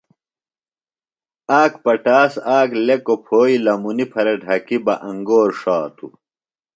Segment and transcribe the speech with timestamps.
[1.59, 6.13] آک پٹاس آک لیکوۡ پھوئی لمُنیۡ پھرےۡ ڈھکیۡ بہ انگور ݜاتوۡ۔